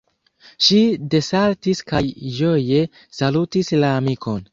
[0.67, 0.77] Ŝi
[1.13, 2.01] desaltis kaj
[2.37, 2.79] ĝoje
[3.19, 4.43] salutis la amikon: